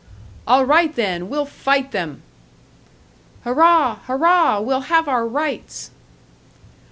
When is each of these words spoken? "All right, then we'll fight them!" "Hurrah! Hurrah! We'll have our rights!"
"All 0.47 0.65
right, 0.65 0.95
then 0.95 1.29
we'll 1.29 1.45
fight 1.45 1.91
them!" 1.91 2.23
"Hurrah! 3.43 3.99
Hurrah! 4.07 4.59
We'll 4.59 4.85
have 4.89 5.07
our 5.07 5.27
rights!" 5.27 5.91